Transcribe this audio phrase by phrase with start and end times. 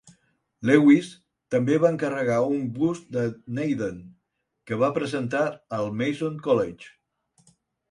[0.67, 1.09] Lewins
[1.55, 3.27] també va encarregar un bust de
[3.59, 4.01] Naden,
[4.71, 5.45] que va presentar
[5.81, 7.55] al Mason's College.